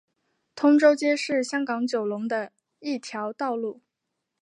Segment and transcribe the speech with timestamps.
[0.55, 3.81] 通州街是香港九龙的一条道路。